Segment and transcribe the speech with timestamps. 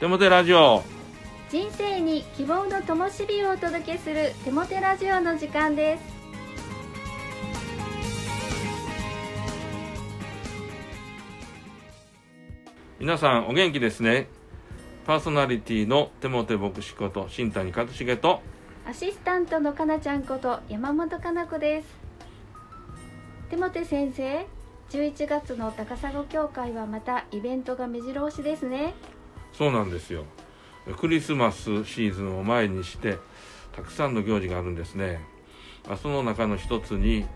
[0.00, 0.82] テモテラジオ。
[1.50, 6.02] 人生に希望の灯火をお届けするテモテラジオの時間です。
[12.98, 14.28] 皆さんお元気ですね。
[15.04, 18.40] パーソナリティのテモテ牧師こと新谷和重と。
[18.86, 21.88] アシスタントのかなちゃんこと山本かな子です。
[23.50, 24.46] テモテ先生
[24.88, 28.94] 11月の高砂教会はまたイベントが目白押しですね
[29.52, 30.24] そうなんですよ。
[30.98, 33.18] クリスマスシーズンを前にして
[33.72, 35.20] たくさんの行事があるんですね。
[36.02, 37.26] その中の一つに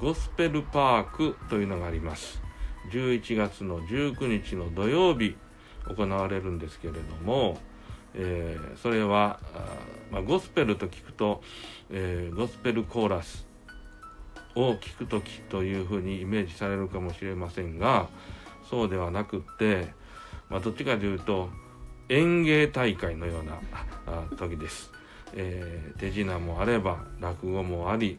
[0.00, 2.40] ゴスペルパークというのがあります。
[2.90, 5.36] 11月の19日の土曜日
[5.88, 7.58] 行われるんですけれども、
[8.14, 9.40] えー、それは
[10.10, 11.42] まあ、ゴスペルと聞くと、
[11.90, 13.46] えー、ゴスペルコーラス
[14.54, 18.08] を聞く時というふうにイメージされるかもしれませんが
[18.70, 19.92] そうではなくって、
[20.48, 21.50] まあ、どっちかというと
[22.08, 23.58] 演芸大会のような
[24.36, 24.90] 時です、
[25.34, 28.18] えー、手品もあれば落語もあり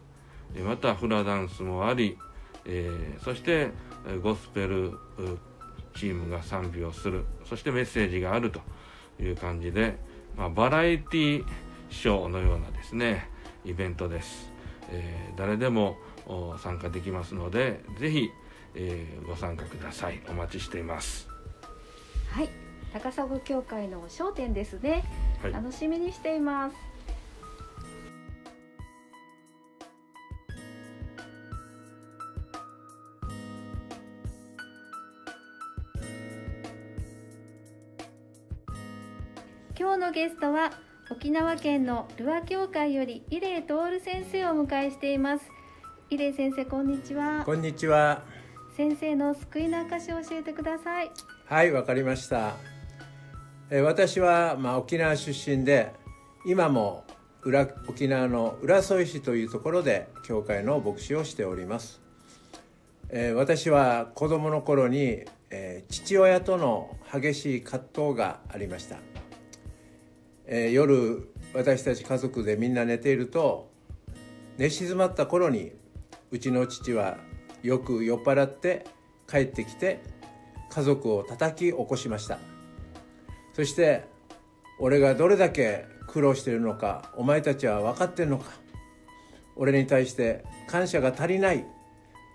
[0.64, 2.18] またフラダンスもあり、
[2.66, 3.72] えー、そして
[4.22, 4.98] ゴスペル
[5.96, 8.62] チームが賛美をするそしてメッセージがあると
[9.22, 9.98] いう感じで、
[10.38, 11.46] まあ、バラエティ
[11.90, 13.30] ショーのようなですね
[13.66, 14.52] イベントです、
[14.90, 15.98] えー、誰でも
[16.62, 18.30] 参加できますのでぜひ、
[18.76, 20.22] えー、ご参加ください。
[20.30, 21.28] お待ちしています。
[22.32, 22.67] はい。
[22.94, 25.04] 高砂教会の商店ですね、
[25.42, 26.76] はい、楽しみにしています。
[39.80, 40.72] 今日のゲストは
[41.12, 45.46] 沖縄県のルア教会より伊礼徹先生をお迎えしています。
[46.10, 47.44] 伊礼先生こんにちは。
[47.46, 48.24] こんにちは。
[48.76, 51.12] 先生の救いの証を教えてください。
[51.46, 52.56] はいわかりました。
[52.74, 52.77] え
[53.70, 55.92] 私は、まあ、沖縄出身で
[56.46, 57.04] 今も
[57.44, 62.02] 裏沖縄の浦添市というところで教会の牧師をしております、
[63.10, 68.98] え私は子供の頃に、え父親との激しい葛藤がありました、
[70.46, 73.70] え夜私たち家族でみんな寝ていると
[74.58, 75.74] 寝静まった頃に
[76.32, 77.18] うちの父は
[77.64, 78.86] よく酔っ払って
[79.30, 80.02] 帰ってきて
[80.70, 82.57] 家族を叩き起こしました。
[83.58, 84.04] そして
[84.78, 88.52] 俺がどれだけ苦労しているのかお前たちは分かってんのか。
[89.56, 91.66] 俺に対して感謝が足りない。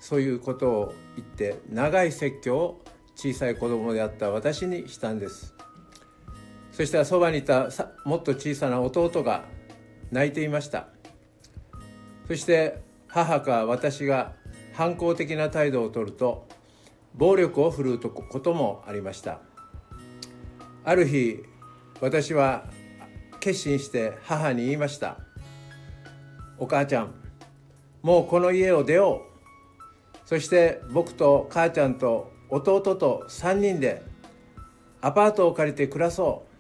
[0.01, 2.81] そういうことを言って長い説教を
[3.15, 5.55] 小さい子供であった私にしたんです。
[6.73, 7.69] そしたらそばにいた
[8.05, 9.45] もっと小さな弟が
[10.11, 10.89] 泣いていました。
[12.27, 14.33] そして母か私が
[14.73, 16.49] 反抗的な態度をとると
[17.15, 19.52] 暴力を振るうこともありました。
[20.85, 21.43] ある日
[22.01, 22.65] 私は
[23.41, 25.19] 決心して母に言いました
[26.59, 27.15] 「お母ちゃん
[28.03, 29.33] もうこの家を出よう」
[30.27, 34.03] そして僕と母ちゃんと弟と3人で
[35.01, 36.53] アパートを借りて暮らそう。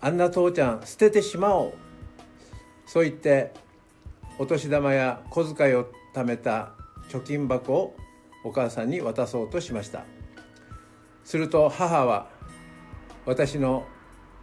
[0.00, 1.74] あんな父ちゃん捨ててしまおう。
[2.86, 3.52] そう言って
[4.38, 6.72] お年玉や小遣いを貯めた
[7.08, 7.96] 貯金箱を
[8.42, 10.04] お母さんに渡そうとしました。
[11.24, 12.30] すると母は
[13.24, 13.86] 私の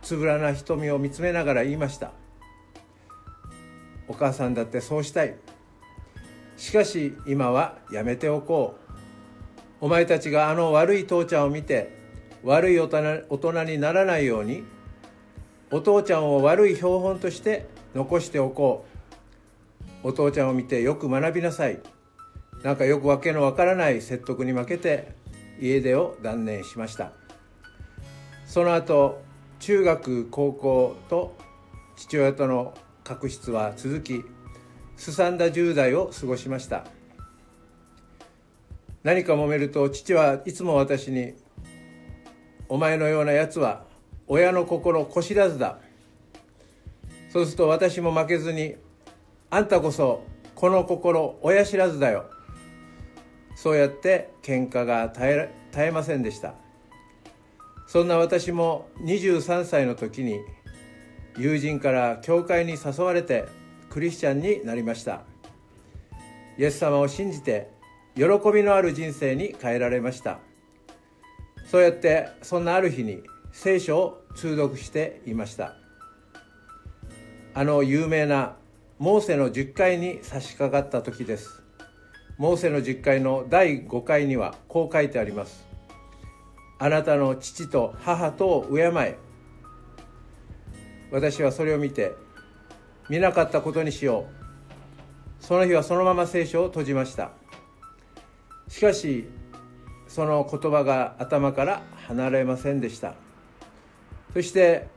[0.01, 2.11] つぶらな瞳を見つめながら言いました。
[4.07, 5.35] お母さんだってそうしたい。
[6.57, 8.75] しかし今はやめておこ
[9.81, 9.85] う。
[9.85, 11.97] お前たちがあの悪い父ちゃんを見て
[12.43, 14.63] 悪い大人にならないように
[15.71, 18.85] お父ちゃんを悪い標本として残しておこ
[20.03, 20.07] う。
[20.07, 21.79] お父ちゃんを見てよく学びなさい。
[22.63, 25.13] なんかよくわけのわからない説得に負けて
[25.61, 27.11] 家出を断念しました。
[28.49, 29.21] その後
[29.59, 31.35] 中学高校と
[31.95, 32.73] 父親との
[33.03, 34.23] 確執は続き
[34.97, 36.87] すさんだ10代を過ごしました。
[39.03, 41.35] 何か揉めると父はいつも私に
[42.69, 43.85] 「お前のようなやつは
[44.27, 45.77] 親の心こしらずだ」
[47.29, 48.77] そうすると私も負けずに
[49.51, 50.23] 「あんたこそ
[50.55, 52.25] この心親知らずだよ」
[53.55, 56.55] そうやって喧嘩が絶え絶えませんでした。
[57.91, 60.41] そんな私も23歳の時に
[61.39, 63.45] 友人から教会に誘われて
[63.89, 65.23] クリスチャンになりました。
[66.59, 67.71] イエス様を信じて
[68.15, 70.37] 喜びのある人生に変えられました。
[71.65, 75.73] そうやってそんなある日に聖書を通読していました。
[77.55, 78.55] あの有名な
[78.99, 81.63] モーセの10回に差し掛かった時です。
[82.37, 85.68] モーセの10回の第5回にはこう書いてあります。
[86.79, 89.17] あなたの父と母とを敬え
[91.11, 92.13] 私はそれを見て
[93.09, 94.27] 見なかったことにしよ
[95.41, 95.43] う。
[95.43, 97.31] その日はそのまま聖書を閉じました。
[98.67, 99.27] しかし
[100.07, 103.15] その言葉が頭から離れませんでした。
[104.33, 104.87] そして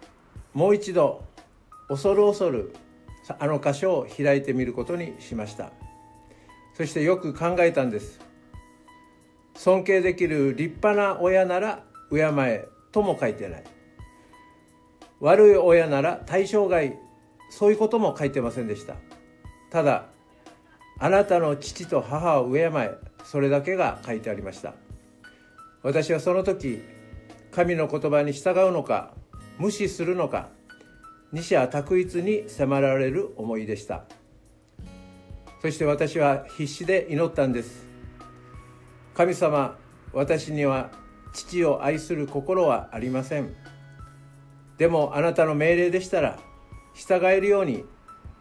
[0.52, 1.25] もう一度
[1.88, 2.75] 恐る恐る
[3.38, 5.73] あの箇所を開いてみることにしました。
[6.75, 8.20] そしてよく考えたんです。
[9.54, 13.64] 尊敬できる立派な親なら敬えとも書いてない。
[15.20, 16.99] 悪い親なら対象外
[17.50, 18.96] そういうことも書いてませんでした。
[19.70, 20.06] ただ
[20.99, 22.90] あなたの父と母を敬え
[23.25, 24.75] それだけが書いてありました。
[25.82, 26.82] 私はその時
[27.50, 29.12] 神の言葉に従うのか
[29.58, 30.49] 無視するのか
[31.32, 34.04] 二者択一に迫られる思いでした。
[35.60, 37.92] そして私は必死で祈ったんです。
[39.14, 39.76] 神様
[40.12, 40.91] 私には
[41.32, 43.55] 父を愛する心はありません。
[44.79, 46.38] でもあなたの命令でしたら
[46.94, 47.85] 従えるように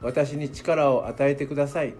[0.01, 1.93] 私に力を与えてください。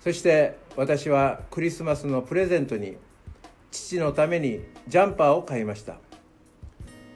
[0.00, 2.96] そして私はクリスマスのプレゼントに
[3.70, 5.96] 父のためにジャンパーを買いました。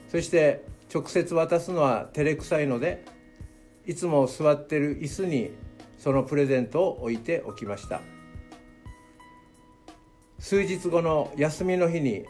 [0.07, 3.05] そして直接渡すのは照れくさいので
[3.85, 5.51] いつも座ってる椅子に
[5.97, 8.01] そのプレゼントを置いておきました。
[10.39, 12.25] 数日後の休みの日に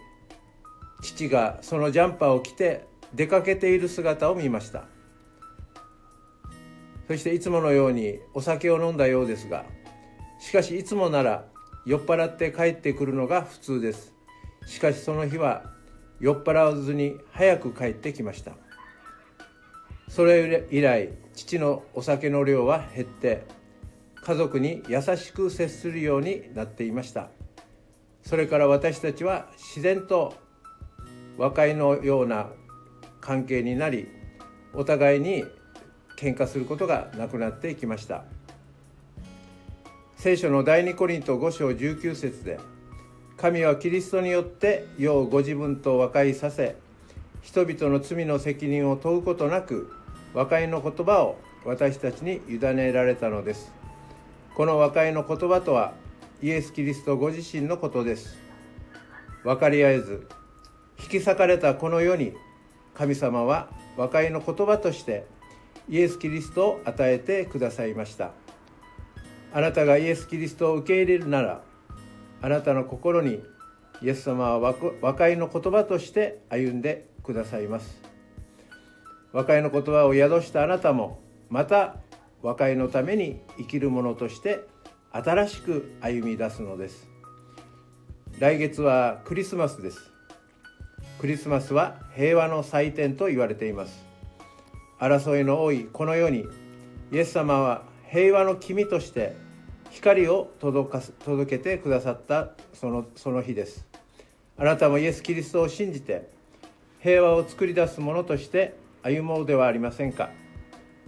[1.02, 4.86] 父がそのジャンパーを着て出かけている姿を見ました。
[7.08, 9.66] そしていつものようにお酒を飲んだようですが
[10.40, 11.46] しかしいつもなら
[11.86, 14.14] 酔っ払って帰ってくるのが普通です。
[14.66, 15.64] しかしその日は
[16.20, 18.54] 酔っ払わずに早く帰ってきました。
[20.08, 23.46] それ以来父のお酒の量は減って
[24.22, 27.30] 家族に優しく接するようになっていました。
[28.24, 30.36] それから私たちは自然と
[31.38, 32.48] 和解のような
[33.22, 34.08] 関係になり
[34.74, 35.46] お互いに
[36.18, 38.24] 喧嘩することがなくなっていきました。
[40.18, 42.60] 聖書の第二コリント5章19節で
[43.38, 46.76] 神はキリストによって世をご自分と和解させ
[47.42, 49.94] 人々の罪の責任を問うことなく
[50.34, 53.72] 和解の言葉を私たちに委ねられたのです。
[54.56, 55.94] この和解の言葉とは
[56.42, 58.38] イエス・キリストご自身のことです。
[59.44, 60.28] 分かり合えず
[61.02, 62.34] 引き裂かれたこの世に
[62.94, 65.26] 神様は和解の言葉として
[65.90, 68.32] イエス・キリストを与えてくださいました。
[69.54, 71.62] あなたがイエス・キリストを受け入れるなら
[72.42, 73.44] あなたの心に
[74.02, 78.02] イエス様は和解の言葉として歩んでくださいます。
[79.34, 81.20] 和解の言葉を宿したあなたも
[81.50, 81.98] また
[82.42, 84.62] 和解のために生きる者として
[85.12, 87.10] 新しく歩み出すのです。
[88.38, 90.12] 来月はクリスマスです。
[91.20, 94.06] クリスマスは平和の祭典と言われています。
[95.00, 96.46] 争いの多いこの世に
[97.12, 99.36] イエス様は平和の君として
[99.90, 103.88] 光を届か届けてくださったそのその日です。
[104.58, 106.30] あなたもイエス・キリストを信じて
[107.00, 110.30] 平和を作り出すものとして歩もうではありませんか。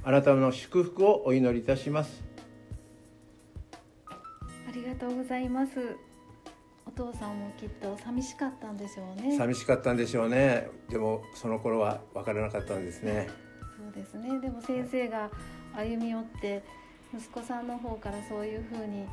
[0.04, 2.31] あなたの祝福をお祈りいたします。
[4.72, 5.96] りがとうございます。
[6.86, 9.38] お父さんもきっと寂しかったんでしょうね。
[9.38, 10.70] 寂しかったんでしょうね。
[10.90, 13.28] でもその頃は分からなかったんですね。
[13.78, 14.40] そうですね。
[14.40, 15.30] でも先生が
[15.76, 16.64] 歩み寄って
[17.14, 19.06] 息子さんの方からそういうふうに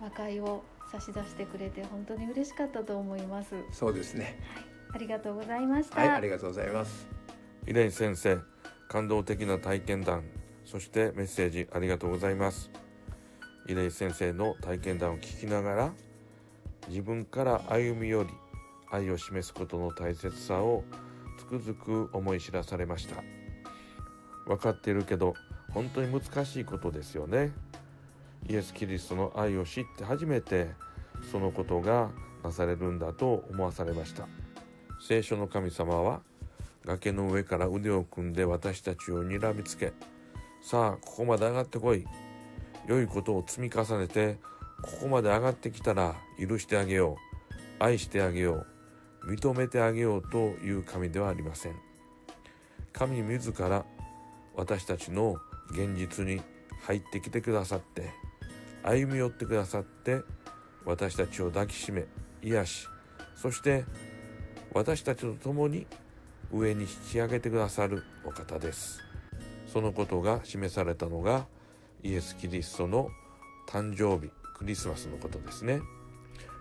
[0.00, 3.54] 和解を差し出してくれて本当に嬉しかったと思います。
[3.72, 4.38] そうですね。
[4.54, 7.18] はい、ありがとうございました、はいありがとうございます。
[7.66, 8.38] イレイ先生
[8.88, 10.24] 感動的な体験談
[10.64, 12.70] そしてメッセージありがとうございます
[13.68, 15.92] イレイ先生の体験談を聞きながら
[16.88, 18.30] 自分から歩み寄り
[18.90, 20.84] 愛を示すことの大切さを
[21.38, 23.22] つくづく思い知らされました。
[24.46, 25.34] 分かっているけど
[25.74, 27.52] 本当に難しいことですよね。
[28.48, 30.70] イエス・キリストの愛を知って初めて
[31.30, 32.10] そのことが
[32.42, 34.26] なされるんだと思わされました。
[35.06, 36.22] 聖書の神様は
[36.86, 39.92] 崖の上から腕を組んで私たちを睨みつけ
[40.62, 42.06] さあここまで上がってこい。
[42.88, 44.38] 良いことを積み重ねて
[44.82, 47.16] ここまで上がってきたら許してあげよ
[47.80, 47.84] う。
[47.84, 48.64] 愛してあげよ
[49.22, 49.32] う。
[49.32, 51.76] 認めてあげようという神ではありません。
[52.92, 53.84] 神自ら
[54.56, 55.36] 私たちの
[55.70, 56.40] 現実に
[56.82, 58.10] 入ってきてくださって
[58.82, 60.22] 歩み寄ってくださって
[60.84, 62.06] 私たちを抱きしめ
[62.42, 62.88] 癒し
[63.36, 63.84] そして
[64.72, 65.86] 私たちと共に
[66.50, 69.00] 上に引き上げてくださるお方です。
[69.66, 71.46] そのことが示されたのが
[72.02, 73.10] イエス・キリストの
[73.68, 75.80] 誕生日クリスマスのことですね。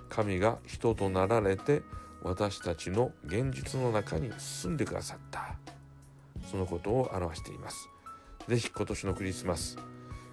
[0.10, 1.82] 神が人となられて
[2.24, 5.56] 私たちの現実の中に住んでくださった。
[6.50, 7.90] そのことを表しています。
[8.48, 9.78] ぜひ今年のクリスマス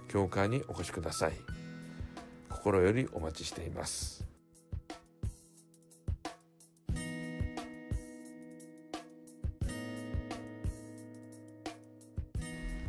[0.08, 1.32] 教会にお越しください。
[2.48, 4.24] 心よりお待ちしています。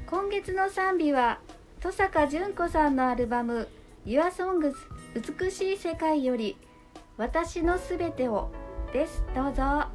[0.06, 1.40] 今月の賛美は
[1.86, 3.68] 登坂淳子さんのアルバム
[4.08, 4.74] 「YourSongs
[5.40, 6.58] 美しい世界より
[7.16, 8.50] 私のすべてを」
[8.92, 9.95] ですどうぞ。